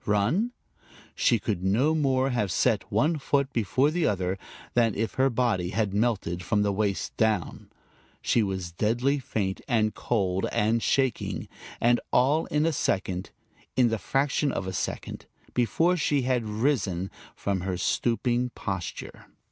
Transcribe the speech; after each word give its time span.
Run? 0.07 0.51
She 1.13 1.37
could 1.37 1.63
no 1.63 1.93
more 1.93 2.31
have 2.31 2.51
set 2.51 2.91
one 2.91 3.19
foot 3.19 3.53
before 3.53 3.91
the 3.91 4.07
other, 4.07 4.39
than 4.73 4.95
if 4.95 5.13
her 5.13 5.29
body 5.29 5.69
had 5.69 5.93
melted 5.93 6.41
from 6.41 6.63
the 6.63 6.71
waist 6.73 7.15
down. 7.17 7.69
She 8.19 8.41
was 8.41 8.71
deadly 8.71 9.19
faint 9.19 9.61
and 9.67 9.93
cold 9.93 10.47
and 10.51 10.81
shaking, 10.81 11.47
and 11.79 12.01
all 12.11 12.47
in 12.47 12.65
a 12.65 12.73
second, 12.73 13.29
in 13.75 13.89
the 13.89 13.99
fraction 13.99 14.51
of 14.51 14.65
a 14.65 14.73
second, 14.73 15.27
before 15.53 15.95
she 15.97 16.23
had 16.23 16.45
risen 16.49 17.11
from 17.35 17.61
her 17.61 17.77
stooping 17.77 18.49
posture. 18.55 19.27